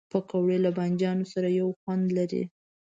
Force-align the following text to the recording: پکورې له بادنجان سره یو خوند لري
پکورې 0.11 0.57
له 0.65 0.71
بادنجان 0.77 1.19
سره 1.33 1.47
یو 1.59 1.67
خوند 1.79 2.05
لري 2.17 2.43